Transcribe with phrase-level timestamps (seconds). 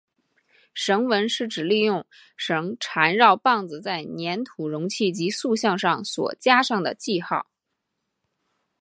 [0.73, 7.45] 绳文是指利用绳缠绕棒子在黏土容器及塑像上所加上的记号。